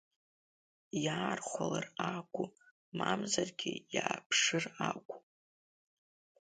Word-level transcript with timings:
Иаархәалар 1.05 1.85
акәу, 2.13 2.47
мамзаргьы 2.97 3.73
иааԥшыр 3.95 4.65
акәу? 4.89 5.19